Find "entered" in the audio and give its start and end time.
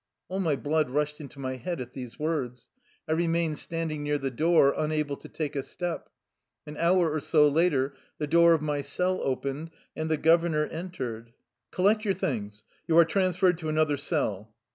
10.65-11.33